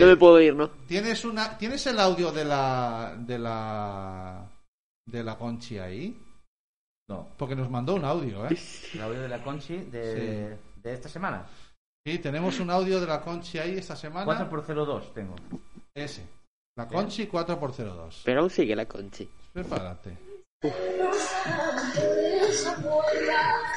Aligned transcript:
no 0.00 0.06
me 0.06 0.16
puedo 0.16 0.40
ir, 0.40 0.54
¿no? 0.54 0.68
¿Tienes 0.86 1.24
una 1.24 1.56
tienes 1.56 1.86
el 1.86 1.98
audio 1.98 2.32
de 2.32 2.44
la 2.44 3.14
de 3.18 3.38
la 3.38 4.48
de 5.06 5.24
la 5.24 5.36
Conchi 5.36 5.78
ahí? 5.78 6.16
No. 7.08 7.28
Porque 7.36 7.56
nos 7.56 7.70
mandó 7.70 7.94
un 7.94 8.04
audio, 8.04 8.46
¿eh? 8.46 8.56
El 8.94 9.02
audio 9.02 9.20
de 9.22 9.28
la 9.28 9.42
Conchi 9.42 9.76
de, 9.76 10.56
de 10.76 10.92
esta 10.92 11.08
semana. 11.08 11.46
Sí, 12.04 12.18
tenemos 12.18 12.58
un 12.58 12.70
audio 12.70 13.00
de 13.00 13.06
la 13.06 13.20
Conchi 13.20 13.58
ahí 13.58 13.76
esta 13.76 13.94
semana. 13.94 14.24
4 14.24 14.48
por 14.48 14.64
02 14.64 15.14
tengo. 15.14 15.34
Ese. 15.94 16.26
La 16.76 16.88
Conchi 16.88 17.26
4x02. 17.26 18.22
Pero 18.24 18.40
aún 18.40 18.50
sigue 18.50 18.74
la 18.74 18.86
Conchi. 18.86 19.28
Prepárate. 19.52 20.31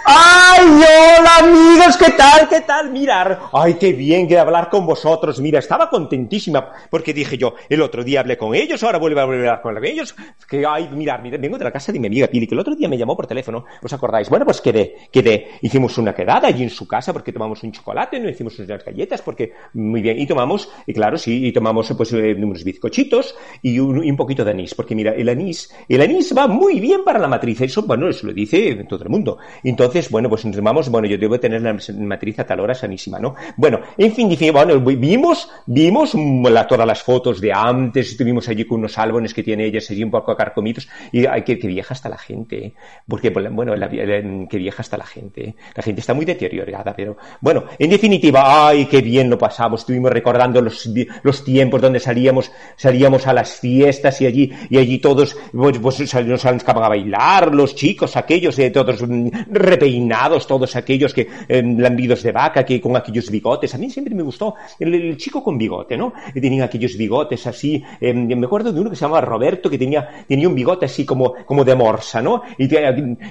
¡Ay, 0.07 0.67
hola 0.67 1.37
amigos! 1.39 1.97
¿Qué 1.97 2.11
tal? 2.11 2.47
¿Qué 2.47 2.61
tal? 2.61 2.91
Mirar. 2.91 3.39
¡Ay, 3.51 3.73
qué 3.73 3.91
bien 3.91 4.27
que 4.27 4.37
hablar 4.37 4.69
con 4.69 4.85
vosotros! 4.85 5.39
Mira, 5.39 5.57
estaba 5.57 5.89
contentísima 5.89 6.71
porque 6.91 7.11
dije 7.11 7.39
yo, 7.39 7.55
el 7.69 7.81
otro 7.81 8.03
día 8.03 8.19
hablé 8.19 8.37
con 8.37 8.53
ellos, 8.53 8.83
ahora 8.83 8.99
vuelvo 8.99 9.19
a 9.19 9.23
hablar 9.23 9.61
con 9.63 9.83
ellos. 9.83 10.15
Que, 10.47 10.63
ay, 10.63 10.89
mirar, 10.89 11.23
mirar, 11.23 11.39
vengo 11.41 11.57
de 11.57 11.63
la 11.63 11.71
casa 11.71 11.91
de 11.91 11.99
mi 11.99 12.05
amiga 12.05 12.27
Pili, 12.27 12.45
que 12.45 12.53
el 12.53 12.59
otro 12.59 12.75
día 12.75 12.87
me 12.87 12.99
llamó 12.99 13.15
por 13.15 13.25
teléfono, 13.25 13.65
¿os 13.81 13.91
acordáis? 13.91 14.29
Bueno, 14.29 14.45
pues 14.45 14.61
quedé, 14.61 14.95
quedé. 15.11 15.53
Hicimos 15.61 15.97
una 15.97 16.13
quedada 16.13 16.49
allí 16.49 16.61
en 16.61 16.69
su 16.69 16.87
casa 16.87 17.11
porque 17.11 17.33
tomamos 17.33 17.63
un 17.63 17.71
chocolate, 17.71 18.19
no 18.19 18.29
hicimos 18.29 18.59
unas 18.59 18.85
galletas 18.85 19.23
porque, 19.23 19.53
muy 19.73 20.01
bien, 20.01 20.19
y 20.19 20.27
tomamos, 20.27 20.69
y 20.85 20.93
claro, 20.93 21.17
sí, 21.17 21.47
y 21.47 21.51
tomamos 21.51 21.91
pues 21.97 22.13
eh, 22.13 22.35
unos 22.37 22.63
bizcochitos 22.63 23.35
y 23.63 23.79
un, 23.79 24.03
y 24.03 24.11
un 24.11 24.17
poquito 24.17 24.45
de 24.45 24.51
anís, 24.51 24.75
porque 24.75 24.93
mira, 24.93 25.13
el 25.15 25.29
anís, 25.29 25.73
el 25.89 26.01
anís 26.01 26.31
va 26.37 26.47
muy 26.47 26.74
bien 26.79 27.03
para 27.03 27.19
la 27.19 27.27
matriz, 27.27 27.61
eso, 27.61 27.83
bueno, 27.83 28.09
eso 28.09 28.27
lo 28.27 28.33
dice 28.33 28.85
todo 28.87 29.03
el 29.03 29.09
mundo. 29.09 29.37
Entonces, 29.63 30.09
bueno, 30.09 30.29
pues 30.29 30.45
nos 30.45 30.59
vamos, 30.61 30.89
bueno, 30.89 31.07
yo 31.07 31.17
debo 31.17 31.39
tener 31.39 31.61
la 31.61 31.77
matriz 31.99 32.39
a 32.39 32.45
tal 32.45 32.59
hora 32.59 32.73
sanísima, 32.73 33.19
¿no? 33.19 33.35
Bueno, 33.57 33.79
en 33.97 34.11
fin, 34.13 34.29
bueno, 34.51 34.79
vimos, 34.79 35.49
vimos 35.65 36.13
la, 36.15 36.67
todas 36.67 36.85
las 36.85 37.01
fotos 37.01 37.41
de 37.41 37.51
antes, 37.53 38.11
estuvimos 38.11 38.47
allí 38.49 38.65
con 38.65 38.79
unos 38.79 38.97
álbumes 38.97 39.33
que 39.33 39.43
tiene 39.43 39.65
ella, 39.65 39.79
allí 39.89 40.03
un 40.03 40.11
poco 40.11 40.31
acarcomidos, 40.31 40.87
y 41.11 41.25
ay, 41.25 41.43
que, 41.43 41.57
que 41.57 41.67
vieja 41.67 41.93
está 41.93 42.09
la 42.09 42.17
gente, 42.17 42.65
¿eh? 42.65 42.73
porque, 43.07 43.29
bueno, 43.29 43.75
la, 43.75 43.87
la, 43.87 44.47
que 44.49 44.57
vieja 44.57 44.81
está 44.81 44.97
la 44.97 45.05
gente, 45.05 45.49
¿eh? 45.49 45.55
la 45.75 45.83
gente 45.83 46.01
está 46.01 46.13
muy 46.13 46.25
deteriorada, 46.25 46.93
pero, 46.95 47.17
bueno, 47.41 47.65
en 47.77 47.89
definitiva, 47.89 48.67
ay, 48.67 48.85
qué 48.85 49.01
bien 49.01 49.29
lo 49.29 49.37
pasamos, 49.37 49.81
estuvimos 49.81 50.11
recordando 50.11 50.61
los, 50.61 50.89
los 51.23 51.43
tiempos 51.43 51.81
donde 51.81 51.99
salíamos, 51.99 52.51
salíamos 52.75 53.27
a 53.27 53.33
las 53.33 53.59
fiestas 53.59 54.21
y 54.21 54.25
allí, 54.25 54.51
y 54.69 54.77
allí 54.77 54.99
todos, 54.99 55.37
pues, 55.51 55.77
pues 55.79 56.15
nos 56.25 56.45
sacaban 56.65 56.83
a 56.83 56.89
bailar, 56.89 57.53
los 57.53 57.75
chicos, 57.75 58.17
aquellos, 58.17 58.57
eh, 58.57 58.71
todos 58.71 59.03
repeinados, 59.51 60.47
todos 60.47 60.75
aquellos 60.75 61.13
que 61.13 61.27
eh, 61.47 61.61
lambidos 61.61 62.23
de 62.23 62.31
vaca, 62.31 62.65
que 62.65 62.81
con 62.81 62.97
aquellos 62.97 63.29
bigotes. 63.29 63.75
A 63.75 63.77
mí 63.77 63.89
siempre 63.89 64.15
me 64.15 64.23
gustó 64.23 64.55
el, 64.79 64.93
el 64.95 65.17
chico 65.17 65.43
con 65.43 65.57
bigote, 65.57 65.95
¿no? 65.95 66.11
Que 66.33 66.41
tenía 66.41 66.65
aquellos 66.65 66.97
bigotes 66.97 67.45
así. 67.45 67.83
Eh, 68.01 68.13
me 68.13 68.45
acuerdo 68.45 68.73
de 68.73 68.81
uno 68.81 68.89
que 68.89 68.95
se 68.95 69.01
llamaba 69.01 69.21
Roberto, 69.21 69.69
que 69.69 69.77
tenía, 69.77 70.25
tenía 70.27 70.49
un 70.49 70.55
bigote 70.55 70.85
así 70.85 71.05
como, 71.05 71.35
como 71.45 71.63
de 71.63 71.75
morsa, 71.75 72.21
¿no? 72.21 72.41
Y, 72.57 72.67
te, 72.67 72.81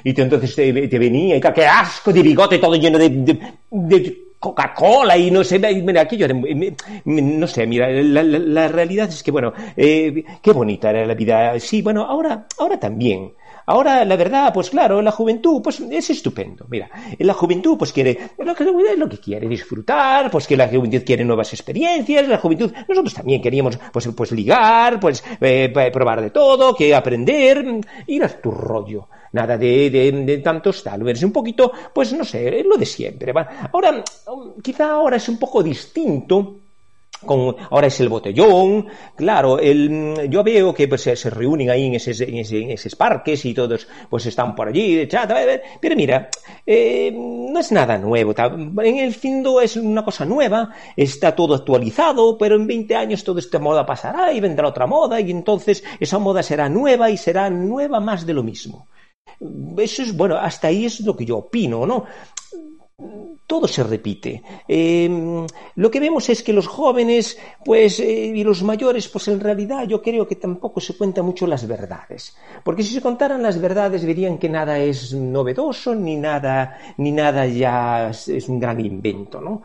y 0.04 0.12
te, 0.14 0.22
entonces 0.22 0.54
te, 0.54 0.88
te, 0.88 0.98
venía 0.98 1.36
y 1.36 1.40
qué 1.40 1.66
asco 1.66 2.12
de 2.12 2.22
bigote 2.22 2.58
todo 2.58 2.76
lleno 2.76 2.98
de, 2.98 3.10
de, 3.10 3.38
de 3.70 4.23
Coca-Cola 4.44 5.16
y 5.16 5.30
no 5.30 5.42
sé, 5.42 5.58
mira, 5.58 6.02
aquello 6.02 6.28
no 7.06 7.46
sé, 7.46 7.66
mira, 7.66 7.88
la, 7.88 8.22
la, 8.22 8.38
la 8.38 8.68
realidad 8.68 9.08
es 9.08 9.22
que, 9.22 9.30
bueno, 9.30 9.54
eh, 9.74 10.22
qué 10.42 10.52
bonita 10.52 10.90
era 10.90 11.06
la 11.06 11.14
vida. 11.14 11.58
Sí, 11.58 11.80
bueno, 11.80 12.04
ahora, 12.04 12.46
ahora 12.58 12.78
también. 12.78 13.32
Ahora, 13.66 14.04
la 14.04 14.16
verdad, 14.16 14.52
pues 14.52 14.70
claro, 14.70 15.00
la 15.00 15.10
juventud, 15.10 15.62
pues 15.62 15.80
es 15.80 16.10
estupendo. 16.10 16.66
Mira, 16.68 16.90
la 17.18 17.34
juventud, 17.34 17.78
pues 17.78 17.92
quiere, 17.92 18.30
lo 18.38 18.54
que, 18.54 18.64
lo 18.96 19.08
que 19.08 19.18
quiere 19.18 19.48
disfrutar, 19.48 20.30
pues 20.30 20.46
que 20.46 20.56
la 20.56 20.68
juventud 20.68 21.02
quiere 21.04 21.24
nuevas 21.24 21.52
experiencias, 21.52 22.28
la 22.28 22.38
juventud, 22.38 22.72
nosotros 22.88 23.14
también 23.14 23.40
queríamos, 23.40 23.78
pues, 23.92 24.08
pues 24.08 24.32
ligar, 24.32 25.00
pues 25.00 25.24
eh, 25.40 25.90
probar 25.92 26.20
de 26.20 26.30
todo, 26.30 26.74
que 26.74 26.94
aprender, 26.94 27.64
ir 28.06 28.24
a 28.24 28.28
tu 28.28 28.50
rollo. 28.50 29.08
Nada 29.32 29.58
de, 29.58 29.90
de, 29.90 30.12
de 30.12 30.38
tantos 30.38 30.84
tal, 30.84 31.02
verse 31.02 31.26
un 31.26 31.32
poquito, 31.32 31.72
pues 31.92 32.12
no 32.12 32.24
sé, 32.24 32.62
lo 32.62 32.76
de 32.76 32.86
siempre. 32.86 33.32
¿va? 33.32 33.68
Ahora, 33.72 34.04
quizá 34.62 34.92
ahora 34.92 35.16
es 35.16 35.28
un 35.28 35.38
poco 35.38 35.60
distinto, 35.60 36.60
con, 37.24 37.56
ahora 37.70 37.86
es 37.86 38.00
el 38.00 38.08
botellón, 38.08 38.86
claro, 39.16 39.58
el, 39.58 40.28
yo 40.30 40.42
veo 40.42 40.74
que 40.74 40.88
pues, 40.88 41.02
se, 41.02 41.30
reúnen 41.30 41.70
ahí 41.70 41.86
en 41.86 41.94
esos, 41.94 42.96
parques 42.96 43.44
y 43.44 43.54
todos 43.54 43.86
pues 44.08 44.26
están 44.26 44.54
por 44.54 44.68
allí, 44.68 45.08
pero 45.80 45.96
mira, 45.96 46.28
eh, 46.66 47.12
no 47.14 47.58
es 47.58 47.72
nada 47.72 47.98
nuevo, 47.98 48.34
en 48.36 48.98
el 48.98 49.14
fondo 49.14 49.60
es 49.60 49.76
una 49.76 50.04
cosa 50.04 50.24
nueva, 50.24 50.70
está 50.96 51.34
todo 51.34 51.54
actualizado, 51.54 52.36
pero 52.38 52.56
en 52.56 52.66
20 52.66 52.94
años 52.96 53.24
toda 53.24 53.40
esta 53.40 53.58
moda 53.58 53.84
pasará 53.84 54.32
y 54.32 54.40
vendrá 54.40 54.68
otra 54.68 54.86
moda 54.86 55.20
y 55.20 55.30
entonces 55.30 55.84
esa 56.00 56.18
moda 56.18 56.42
será 56.42 56.68
nueva 56.68 57.10
y 57.10 57.16
será 57.16 57.50
nueva 57.50 58.00
más 58.00 58.26
de 58.26 58.34
lo 58.34 58.42
mismo. 58.42 58.88
Eso 59.78 60.02
es, 60.02 60.16
bueno, 60.16 60.36
hasta 60.36 60.68
ahí 60.68 60.84
es 60.84 61.00
lo 61.00 61.16
que 61.16 61.24
yo 61.24 61.38
opino, 61.38 61.86
¿no? 61.86 62.04
Todo 63.46 63.66
se 63.66 63.82
repite. 63.82 64.42
Eh, 64.68 65.46
lo 65.74 65.90
que 65.90 66.00
vemos 66.00 66.28
es 66.28 66.42
que 66.42 66.52
los 66.52 66.66
jóvenes, 66.66 67.38
pues, 67.64 68.00
eh, 68.00 68.32
y 68.34 68.44
los 68.44 68.62
mayores, 68.62 69.08
pues 69.08 69.28
en 69.28 69.40
realidad 69.40 69.86
yo 69.86 70.00
creo 70.00 70.26
que 70.26 70.36
tampoco 70.36 70.80
se 70.80 70.96
cuentan 70.96 71.24
mucho 71.24 71.46
las 71.46 71.66
verdades. 71.66 72.36
Porque 72.62 72.82
si 72.82 72.94
se 72.94 73.02
contaran 73.02 73.42
las 73.42 73.60
verdades 73.60 74.04
verían 74.04 74.38
que 74.38 74.48
nada 74.48 74.78
es 74.78 75.12
novedoso, 75.12 75.94
ni 75.94 76.16
nada, 76.16 76.78
ni 76.96 77.10
nada 77.12 77.46
ya 77.46 78.10
es 78.10 78.48
un 78.48 78.60
gran 78.60 78.80
invento, 78.80 79.40
¿no? 79.40 79.62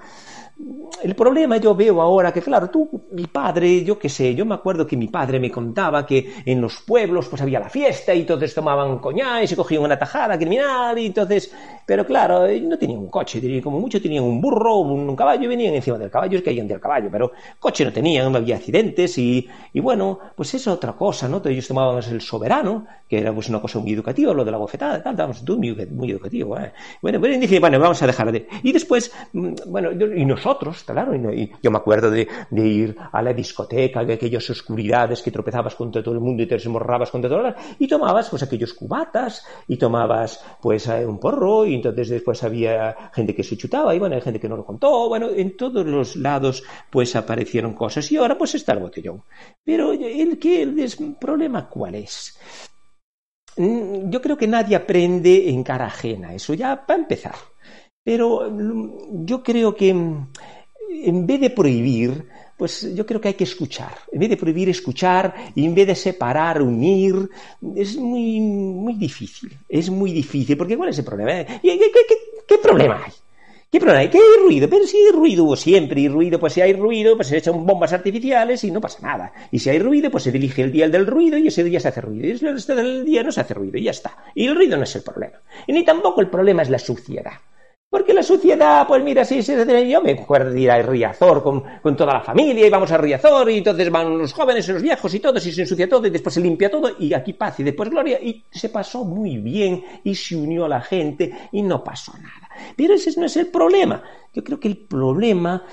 El 1.03 1.15
problema 1.15 1.57
yo 1.57 1.73
veo 1.73 2.01
ahora 2.01 2.33
que, 2.33 2.41
claro, 2.41 2.69
tú, 2.69 2.89
mi 3.11 3.25
padre, 3.27 3.83
yo 3.83 3.97
qué 3.97 4.09
sé, 4.09 4.35
yo 4.35 4.45
me 4.45 4.55
acuerdo 4.55 4.85
que 4.85 4.97
mi 4.97 5.07
padre 5.07 5.39
me 5.39 5.49
contaba 5.49 6.05
que 6.05 6.33
en 6.45 6.59
los 6.59 6.81
pueblos 6.81 7.27
pues 7.29 7.41
había 7.41 7.59
la 7.59 7.69
fiesta 7.69 8.13
y 8.13 8.21
entonces 8.21 8.53
tomaban 8.53 8.99
coñac 8.99 9.43
y 9.43 9.47
se 9.47 9.55
cogían 9.55 9.83
una 9.83 9.97
tajada 9.97 10.37
criminal 10.37 10.97
y 10.97 11.07
entonces, 11.07 11.53
pero 11.85 12.05
claro, 12.05 12.41
no 12.61 12.77
tenían 12.77 12.99
un 12.99 13.09
coche, 13.09 13.61
como 13.61 13.79
mucho 13.79 14.01
tenían 14.01 14.23
un 14.23 14.41
burro, 14.41 14.77
un, 14.77 15.15
caballo 15.15 15.43
y 15.43 15.47
venían 15.47 15.73
encima 15.73 15.97
del 15.97 16.11
caballo 16.11 16.37
y 16.37 16.41
caían 16.41 16.67
del 16.67 16.79
caballo, 16.79 17.09
pero 17.11 17.31
coche 17.59 17.85
no 17.85 17.93
tenían, 17.93 18.31
no 18.31 18.37
había 18.37 18.57
accidentes 18.57 19.17
y, 19.17 19.47
bueno, 19.75 20.19
pues 20.35 20.53
es 20.53 20.67
otra 20.67 20.93
cosa, 20.93 21.27
¿no? 21.27 21.41
Ellos 21.45 21.67
tomaban 21.67 22.03
el 22.03 22.21
soberano, 22.21 22.85
que 23.07 23.19
era 23.19 23.33
pues 23.33 23.49
una 23.49 23.61
cosa 23.61 23.79
muy 23.79 23.93
educativa, 23.93 24.33
lo 24.33 24.45
de 24.45 24.51
la 24.51 24.57
bofetada, 24.57 25.01
tal, 25.01 25.15
tal, 25.15 25.31
muy, 25.57 25.87
muy 25.89 26.11
educativo, 26.11 26.57
¿eh? 26.57 26.71
Bueno, 27.01 27.19
bueno, 27.19 27.37
dije, 27.39 27.59
bueno, 27.59 27.79
vamos 27.79 28.01
a 28.03 28.07
dejar 28.07 28.31
de... 28.31 28.47
Y 28.63 28.71
después, 28.71 29.11
bueno, 29.33 29.91
y 29.91 30.25
nosotros, 30.25 30.48
claro, 30.85 31.15
y, 31.15 31.51
yo 31.61 31.71
me 31.71 31.77
acuerdo 31.77 32.09
de, 32.11 32.27
ir 32.51 32.95
a 33.11 33.21
la 33.21 33.33
discoteca, 33.33 34.03
de 34.03 34.13
aquellas 34.13 34.49
oscuridades 34.49 35.21
que 35.21 35.31
tropezabas 35.31 35.75
contra 35.75 36.01
todo 36.01 36.15
el 36.15 36.19
mundo 36.19 36.43
y 36.43 36.47
te 36.47 36.55
desmorrabas 36.55 37.11
contra 37.11 37.29
todo 37.29 37.39
el 37.39 37.45
mundo, 37.45 37.59
y 37.77 37.87
tomabas 37.87 38.29
pues 38.29 38.43
aquellos 38.43 38.73
cubatas, 38.73 39.45
y 39.67 39.77
tomabas 39.77 40.43
pues 40.61 40.87
un 40.87 41.19
porro, 41.19 41.65
y 41.65 41.75
entonces 41.75 42.09
después 42.09 42.43
había 42.43 42.95
gente 43.13 43.35
que 43.35 43.43
se 43.43 43.57
chutaba, 43.57 43.93
y 43.93 43.99
bueno, 43.99 44.15
hay 44.15 44.21
gente 44.21 44.39
que 44.39 44.49
no 44.49 44.57
lo 44.57 44.65
contó, 44.65 45.09
bueno, 45.09 45.29
en 45.29 45.55
todos 45.57 45.85
los 45.85 46.15
lados 46.15 46.63
pues 46.89 47.15
aparecieron 47.15 47.73
cosas, 47.73 48.11
y 48.11 48.17
ahora 48.17 48.37
pues 48.37 48.55
está 48.55 48.73
el 48.73 48.79
botellón. 48.79 49.23
Pero 49.63 49.91
el, 49.93 50.39
que, 50.39 50.63
el 50.63 51.15
problema 51.19 51.67
cuál 51.69 51.95
es? 51.95 52.37
yo 53.57 54.21
creo 54.21 54.37
que 54.37 54.47
nadie 54.47 54.75
aprende 54.75 55.49
en 55.49 55.63
cara 55.63 55.87
ajena, 55.87 56.33
eso 56.33 56.53
ya 56.53 56.85
para 56.85 56.99
empezar. 56.99 57.35
Pero 58.03 58.51
yo 59.25 59.43
creo 59.43 59.75
que 59.75 59.89
en 59.89 61.27
vez 61.27 61.39
de 61.39 61.49
prohibir, 61.49 62.25
pues 62.59 62.93
yo 62.93 63.05
creo 63.05 63.21
que 63.21 63.29
hay 63.29 63.33
que 63.35 63.45
escuchar. 63.45 63.95
En 64.11 64.19
vez 64.19 64.29
de 64.29 64.37
prohibir, 64.37 64.67
escuchar, 64.67 65.33
y 65.55 65.65
en 65.65 65.73
vez 65.73 65.87
de 65.87 65.95
separar, 65.95 66.61
unir, 66.61 67.29
es 67.75 67.95
muy, 67.95 68.39
muy 68.41 68.95
difícil. 68.95 69.57
Es 69.69 69.89
muy 69.89 70.11
difícil, 70.11 70.57
porque 70.57 70.75
¿cuál 70.75 70.89
es 70.89 70.99
el 70.99 71.05
problema? 71.05 71.45
¿Qué, 71.45 71.59
qué, 71.61 71.79
qué, 71.79 72.15
qué 72.47 72.57
problema 72.57 73.01
hay? 73.05 73.13
¿Qué 73.71 73.79
problema 73.79 74.01
hay? 74.01 74.09
¿Qué 74.09 74.17
hay 74.17 74.43
ruido? 74.43 74.67
Pero 74.67 74.85
si 74.85 74.97
hay 74.97 75.11
ruido 75.13 75.45
hubo 75.45 75.55
siempre, 75.55 76.01
y 76.01 76.09
ruido, 76.09 76.37
pues 76.39 76.53
si 76.53 76.59
hay 76.61 76.73
ruido, 76.73 77.15
pues 77.15 77.27
se 77.27 77.37
echan 77.37 77.65
bombas 77.65 77.93
artificiales 77.93 78.63
y 78.63 78.71
no 78.71 78.81
pasa 78.81 79.07
nada. 79.07 79.31
Y 79.51 79.59
si 79.59 79.69
hay 79.69 79.79
ruido, 79.79 80.11
pues 80.11 80.23
se 80.23 80.31
dirige 80.31 80.63
el 80.63 80.71
día 80.71 80.89
del 80.89 81.05
ruido 81.05 81.37
y 81.37 81.47
ese 81.47 81.63
día 81.63 81.79
se 81.79 81.87
hace 81.87 82.01
ruido. 82.01 82.27
Y 82.27 82.31
el 82.31 82.39
resto 82.39 82.75
del 82.75 83.05
día 83.05 83.23
no 83.23 83.31
se 83.31 83.41
hace 83.41 83.53
ruido 83.53 83.77
y 83.77 83.83
ya 83.83 83.91
está. 83.91 84.17
Y 84.35 84.47
el 84.47 84.55
ruido 84.55 84.75
no 84.75 84.83
es 84.83 84.95
el 84.95 85.03
problema. 85.03 85.37
Y 85.65 85.71
ni 85.71 85.85
tampoco 85.85 86.19
el 86.19 86.29
problema 86.29 86.63
es 86.63 86.69
la 86.69 86.79
suciedad. 86.79 87.33
Porque 87.89 88.13
la 88.13 88.21
suciedad, 88.21 88.85
pues 88.87 89.03
mira, 89.03 89.25
sí, 89.25 89.41
sí, 89.41 89.53
yo 89.89 90.01
me 90.03 90.11
acuerdo 90.11 90.51
de 90.51 90.61
ir 90.61 90.69
a 90.69 90.79
Riazor 90.79 91.41
con, 91.41 91.63
con, 91.81 91.97
toda 91.97 92.13
la 92.13 92.21
familia 92.21 92.67
y 92.67 92.69
vamos 92.69 92.91
a 92.91 92.99
Riazor 92.99 93.49
y 93.49 93.57
entonces 93.57 93.89
van 93.89 94.15
los 94.15 94.31
jóvenes 94.31 94.69
y 94.69 94.73
los 94.73 94.83
viejos 94.83 95.11
y 95.11 95.19
todos 95.19 95.43
y 95.47 95.51
se 95.51 95.61
ensucia 95.61 95.89
todo 95.89 96.05
y 96.05 96.11
después 96.11 96.35
se 96.35 96.39
limpia 96.39 96.69
todo 96.69 96.91
y 96.99 97.15
aquí 97.15 97.33
paz 97.33 97.59
y 97.59 97.63
después 97.63 97.89
gloria 97.89 98.21
y 98.21 98.43
se 98.51 98.69
pasó 98.69 99.03
muy 99.03 99.37
bien 99.37 99.83
y 100.03 100.13
se 100.13 100.35
unió 100.35 100.65
a 100.65 100.69
la 100.69 100.81
gente 100.81 101.33
y 101.51 101.63
no 101.63 101.83
pasó 101.83 102.13
nada. 102.13 102.47
Pero 102.75 102.93
ese 102.93 103.19
no 103.19 103.25
es 103.25 103.35
el 103.37 103.47
problema. 103.47 104.03
Yo 104.35 104.43
creo 104.43 104.59
que 104.59 104.67
el 104.67 104.77
problema 104.77 105.63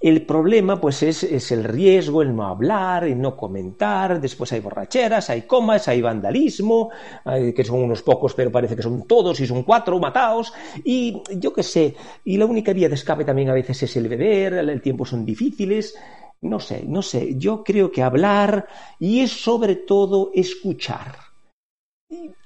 El 0.00 0.26
problema, 0.26 0.80
pues, 0.80 1.02
es, 1.02 1.22
es, 1.22 1.50
el 1.52 1.64
riesgo, 1.64 2.20
el 2.20 2.36
no 2.36 2.46
hablar, 2.46 3.04
el 3.04 3.20
no 3.20 3.36
comentar. 3.36 4.20
Después 4.20 4.52
hay 4.52 4.60
borracheras, 4.60 5.30
hay 5.30 5.42
comas, 5.42 5.88
hay 5.88 6.02
vandalismo, 6.02 6.90
hay, 7.24 7.54
que 7.54 7.64
son 7.64 7.82
unos 7.82 8.02
pocos, 8.02 8.34
pero 8.34 8.52
parece 8.52 8.76
que 8.76 8.82
son 8.82 9.06
todos 9.06 9.40
y 9.40 9.46
son 9.46 9.62
cuatro 9.62 9.98
matados. 9.98 10.52
Y 10.84 11.22
yo 11.36 11.52
qué 11.54 11.62
sé. 11.62 11.94
Y 12.24 12.36
la 12.36 12.46
única 12.46 12.72
vía 12.72 12.88
de 12.88 12.96
escape 12.96 13.24
también 13.24 13.48
a 13.48 13.54
veces 13.54 13.82
es 13.82 13.96
el 13.96 14.08
beber, 14.08 14.54
el 14.54 14.82
tiempo 14.82 15.06
son 15.06 15.24
difíciles. 15.24 15.94
No 16.42 16.60
sé, 16.60 16.84
no 16.86 17.00
sé. 17.00 17.36
Yo 17.38 17.64
creo 17.64 17.90
que 17.90 18.02
hablar 18.02 18.66
y 18.98 19.20
es 19.20 19.32
sobre 19.32 19.76
todo 19.76 20.32
escuchar. 20.34 21.16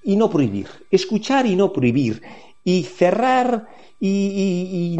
Y, 0.05 0.15
no 0.15 0.31
prohibir. 0.31 0.69
Escuchar 0.91 1.45
y 1.47 1.57
no 1.57 1.73
prohibir. 1.73 2.23
Y 2.63 2.85
cerrar 2.85 3.67
y 3.99 4.97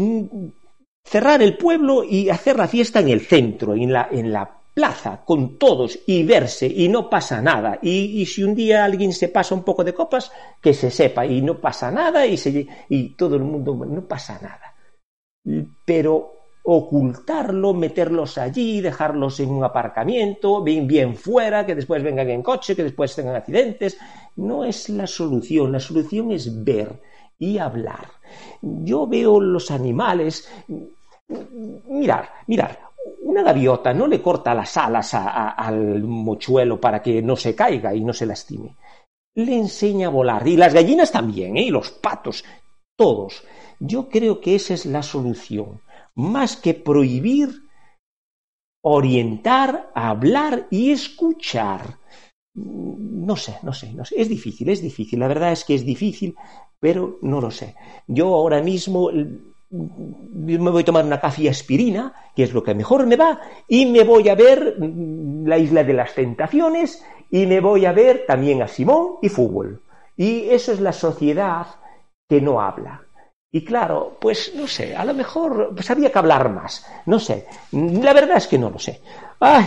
cerrar 1.09 1.41
el 1.41 1.57
pueblo 1.57 2.03
y 2.03 2.29
hacer 2.29 2.57
la 2.57 2.67
fiesta 2.67 2.99
en 2.99 3.09
el 3.09 3.21
centro, 3.21 3.73
en 3.73 3.91
la, 3.91 4.09
en 4.11 4.31
la 4.31 4.59
plaza, 4.73 5.21
con 5.25 5.57
todos 5.57 5.99
y 6.05 6.23
verse 6.23 6.67
y 6.67 6.87
no 6.87 7.09
pasa 7.09 7.41
nada. 7.41 7.79
Y, 7.81 8.25
si 8.27 8.43
un 8.43 8.53
día 8.53 8.85
alguien 8.85 9.11
se 9.11 9.29
pasa 9.29 9.55
un 9.55 9.63
poco 9.63 9.83
de 9.83 9.93
copas, 9.93 10.31
que 10.61 10.73
se 10.73 10.91
sepa 10.91 11.25
y 11.25 11.41
no 11.41 11.57
pasa 11.59 11.89
nada 11.89 12.25
y, 12.27 12.37
se, 12.37 12.67
y 12.89 13.09
todo 13.15 13.35
el 13.35 13.43
mundo 13.43 13.73
no 13.73 14.01
pasa 14.01 14.39
nada. 14.39 14.75
Pero 15.83 16.33
ocultarlo, 16.61 17.73
meterlos 17.73 18.37
allí, 18.37 18.79
dejarlos 18.79 19.39
en 19.39 19.49
un 19.49 19.63
aparcamiento, 19.63 20.61
bien, 20.61 20.85
bien 20.85 21.15
fuera, 21.15 21.65
que 21.65 21.73
después 21.73 22.03
vengan 22.03 22.29
en 22.29 22.43
coche, 22.43 22.75
que 22.75 22.83
después 22.83 23.15
tengan 23.15 23.35
accidentes, 23.35 23.97
no 24.35 24.63
es 24.63 24.89
la 24.89 25.07
solución. 25.07 25.71
La 25.71 25.79
solución 25.79 26.31
es 26.31 26.63
ver 26.63 27.01
y 27.39 27.57
hablar. 27.57 28.09
Yo 28.61 29.07
veo 29.07 29.39
los 29.39 29.71
animales, 29.71 30.47
mirar, 31.87 32.29
mirar, 32.47 32.89
una 33.21 33.43
gaviota 33.43 33.93
no 33.93 34.07
le 34.07 34.21
corta 34.21 34.53
las 34.53 34.75
alas 34.77 35.13
al 35.13 36.03
mochuelo 36.03 36.79
para 36.79 37.01
que 37.01 37.21
no 37.21 37.35
se 37.35 37.55
caiga 37.55 37.93
y 37.93 38.03
no 38.03 38.13
se 38.13 38.25
lastime. 38.25 38.75
Le 39.35 39.55
enseña 39.55 40.07
a 40.07 40.11
volar. 40.11 40.47
Y 40.47 40.57
las 40.57 40.73
gallinas 40.73 41.11
también, 41.11 41.57
¿eh? 41.57 41.63
y 41.63 41.69
los 41.69 41.91
patos, 41.91 42.43
todos. 42.97 43.43
Yo 43.79 44.09
creo 44.09 44.41
que 44.41 44.55
esa 44.55 44.73
es 44.73 44.85
la 44.85 45.03
solución. 45.03 45.81
Más 46.15 46.57
que 46.57 46.73
prohibir, 46.73 47.49
orientar, 48.83 49.91
hablar 49.93 50.67
y 50.69 50.91
escuchar. 50.91 51.99
No 52.55 53.35
sé, 53.35 53.57
no 53.63 53.71
sé, 53.71 53.93
no 53.93 54.03
sé. 54.03 54.19
Es 54.19 54.27
difícil, 54.27 54.69
es 54.69 54.81
difícil. 54.81 55.19
La 55.19 55.27
verdad 55.27 55.51
es 55.51 55.63
que 55.63 55.75
es 55.75 55.85
difícil, 55.85 56.35
pero 56.79 57.19
no 57.21 57.39
lo 57.39 57.51
sé. 57.51 57.75
Yo 58.07 58.33
ahora 58.33 58.61
mismo 58.61 59.09
me 59.71 60.57
voy 60.57 60.81
a 60.81 60.85
tomar 60.85 61.05
una 61.05 61.19
café 61.19 61.49
aspirina, 61.49 62.13
que 62.35 62.43
es 62.43 62.53
lo 62.53 62.63
que 62.63 62.73
mejor 62.73 63.05
me 63.05 63.15
va, 63.15 63.39
y 63.67 63.85
me 63.85 64.03
voy 64.03 64.27
a 64.29 64.35
ver 64.35 64.77
la 64.79 65.57
isla 65.57 65.83
de 65.83 65.93
las 65.93 66.13
tentaciones 66.15 67.03
y 67.29 67.45
me 67.45 67.59
voy 67.59 67.85
a 67.85 67.91
ver 67.91 68.25
también 68.27 68.61
a 68.61 68.67
Simón 68.67 69.17
y 69.21 69.29
fútbol. 69.29 69.81
Y 70.17 70.49
eso 70.49 70.71
es 70.71 70.79
la 70.79 70.91
sociedad 70.91 71.67
que 72.27 72.41
no 72.41 72.61
habla. 72.61 73.03
Y 73.51 73.63
claro, 73.63 74.17
pues 74.19 74.53
no 74.55 74.67
sé, 74.67 74.95
a 74.95 75.03
lo 75.05 75.13
mejor 75.13 75.71
pues 75.73 75.89
había 75.89 76.11
que 76.11 76.19
hablar 76.19 76.49
más. 76.49 76.85
No 77.05 77.19
sé, 77.19 77.47
la 77.71 78.13
verdad 78.13 78.37
es 78.37 78.47
que 78.47 78.59
no 78.59 78.69
lo 78.69 78.77
sé. 78.77 79.01
Ay, 79.39 79.65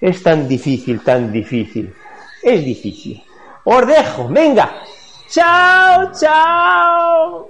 es 0.00 0.22
tan 0.22 0.48
difícil, 0.48 1.00
tan 1.02 1.32
difícil. 1.32 1.94
Es 2.42 2.64
difícil. 2.64 3.22
Os 3.64 3.86
dejo, 3.86 4.28
venga. 4.28 4.82
Chao, 5.28 6.10
chao. 6.12 7.48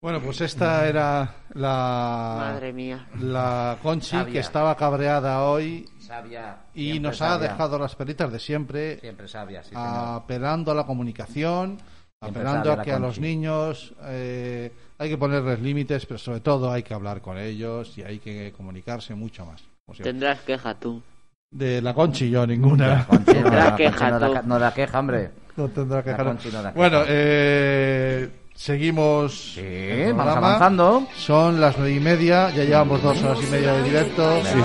Bueno, 0.00 0.20
pues 0.20 0.40
esta 0.42 0.86
era 0.86 1.28
la. 1.54 2.36
Madre 2.52 2.72
mía. 2.72 3.06
La 3.20 3.78
Conchi 3.82 4.10
Sabia. 4.10 4.32
que 4.32 4.38
estaba 4.38 4.76
cabreada 4.76 5.42
hoy 5.42 5.88
Sabia. 5.98 6.58
y 6.72 7.00
nos 7.00 7.20
ha 7.20 7.36
dejado 7.36 7.80
las 7.80 7.96
peritas 7.96 8.30
de 8.30 8.38
siempre, 8.38 9.00
Siempre 9.00 9.26
sabia, 9.26 9.62
sí, 9.64 9.70
señor. 9.70 9.84
apelando 9.88 10.70
a 10.70 10.76
la 10.76 10.84
comunicación, 10.86 11.78
Siempre 12.22 12.42
apelando 12.42 12.72
a 12.72 12.76
la 12.76 12.82
que 12.84 12.92
a 12.92 12.98
los 13.00 13.18
niños 13.18 13.92
eh, 14.04 14.72
hay 14.98 15.08
que 15.10 15.18
ponerles 15.18 15.58
límites, 15.60 16.06
pero 16.06 16.18
sobre 16.18 16.40
todo 16.40 16.70
hay 16.70 16.84
que 16.84 16.94
hablar 16.94 17.20
con 17.20 17.36
ellos 17.36 17.98
y 17.98 18.02
hay 18.04 18.20
que 18.20 18.52
comunicarse 18.56 19.16
mucho 19.16 19.46
más. 19.46 19.64
Tendrás 20.00 20.40
queja 20.42 20.74
tú. 20.74 21.02
De 21.50 21.82
la 21.82 21.92
Conchi 21.92 22.30
yo 22.30 22.46
ninguna. 22.46 23.04
Conchi, 23.08 23.32
no, 23.32 23.42
Tendrá 23.42 23.64
la 23.70 23.76
queja, 23.76 24.10
no 24.12 24.18
da- 24.20 24.40
tú. 24.42 24.46
no 24.48 24.58
da 24.60 24.72
queja, 24.74 24.98
hombre. 25.00 25.30
No 25.56 25.66
tendrá 25.68 26.04
que 26.04 26.10
La 26.10 26.16
dejar- 26.18 26.26
Conchi 26.32 26.48
no 26.52 26.62
da 26.62 26.72
queja. 26.72 26.78
Bueno, 26.88 27.02
eh, 27.08 28.30
seguimos. 28.58 29.52
Sí, 29.54 30.12
vamos 30.14 30.36
avanzando. 30.36 31.06
Son 31.16 31.60
las 31.60 31.78
nueve 31.78 31.94
y 31.94 32.00
media, 32.00 32.50
ya 32.50 32.64
llevamos 32.64 33.02
dos 33.02 33.22
horas 33.22 33.38
y 33.42 33.46
media 33.50 33.72
de 33.74 33.82
directo. 33.84 34.42
Sí, 34.42 34.58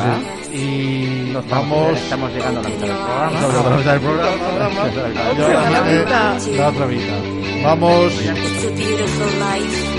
sí. 0.51 0.57
Y 0.57 1.31
Nos 1.31 1.47
vamos. 1.47 1.97
Estamos 1.97 2.31
llegando 2.33 2.59
a 2.59 2.63
la 2.63 2.69
mitad 2.69 2.87
del 2.87 2.97
programa. 2.97 3.39
Estamos 3.39 3.65
a 3.65 3.69
la 3.69 3.77
mitad 3.77 3.93
del 3.93 4.01
programa. 4.01 5.69
La 5.69 5.81
mitad. 5.91 6.41
La 6.57 6.67
otra 6.69 6.85
mitad. 6.87 7.63
Vamos. 7.63 8.13
It's 8.13 8.65
a 8.65 8.71
beautiful 8.71 9.31
life. 9.39 9.89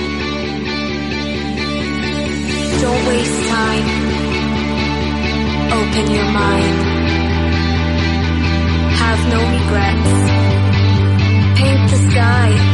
Don't 2.83 3.07
waste 3.09 3.49
time. 3.49 3.89
Open 5.73 6.15
your 6.15 6.31
mind. 6.31 6.79
Have 9.01 9.21
no 9.33 9.41
regrets. 9.57 10.13
Paint 11.59 11.91
the 11.91 12.11
sky 12.11 12.74